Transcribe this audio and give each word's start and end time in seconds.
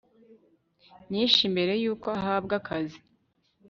nyinshi 1.11 1.41
mbere 1.53 1.73
y 1.83 1.85
uko 1.93 2.07
uhabwa 2.17 2.53
akazi 2.61 2.99